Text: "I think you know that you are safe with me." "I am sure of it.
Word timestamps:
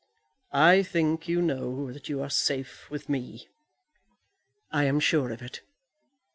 "I 0.51 0.81
think 0.81 1.27
you 1.27 1.43
know 1.43 1.93
that 1.93 2.09
you 2.09 2.23
are 2.23 2.29
safe 2.31 2.89
with 2.89 3.07
me." 3.07 3.49
"I 4.71 4.85
am 4.85 4.99
sure 4.99 5.29
of 5.31 5.43
it. 5.43 5.61